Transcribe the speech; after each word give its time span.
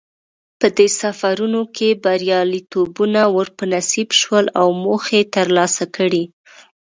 په 0.59 0.67
دې 0.77 0.87
سفرونو 1.01 1.61
کې 1.75 1.89
بریالیتوبونه 2.03 3.21
ور 3.35 3.47
په 3.57 3.63
نصیب 3.73 4.09
شول 4.19 4.45
او 4.59 4.67
موخې 4.83 5.19
یې 5.21 5.29
ترلاسه 5.35 5.83
کړې. 5.95 6.23